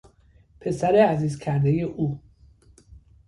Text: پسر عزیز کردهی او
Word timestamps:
پسر 0.61 0.95
عزیز 0.95 1.39
کردهی 1.39 1.83
او 1.83 2.19